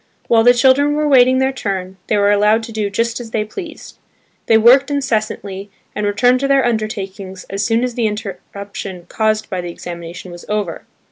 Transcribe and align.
While 0.27 0.43
the 0.43 0.55
children 0.55 0.93
were 0.95 1.07
waiting 1.07 1.37
their 1.37 1.51
turn, 1.51 1.97
they 2.07 2.17
were 2.17 2.31
allowed 2.31 2.63
to 2.63 2.71
do 2.71 2.89
just 2.89 3.19
as 3.19 3.29
they 3.29 3.45
pleased. 3.45 3.99
They 4.47 4.57
worked 4.57 4.89
incessantly, 4.89 5.69
and 5.93 6.07
returned 6.07 6.39
to 6.39 6.47
their 6.47 6.65
undertakings 6.65 7.45
as 7.51 7.63
soon 7.63 7.83
as 7.83 7.93
the 7.93 8.07
interruption 8.07 9.05
caused 9.09 9.47
by 9.51 9.61
the 9.61 9.69
examination 9.69 10.31
was 10.31 10.43
over. 10.49 10.85